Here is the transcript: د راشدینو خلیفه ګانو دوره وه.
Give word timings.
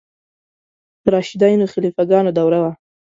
د 1.03 1.05
راشدینو 1.13 1.65
خلیفه 1.73 2.03
ګانو 2.11 2.31
دوره 2.37 2.59
وه. 2.63 2.71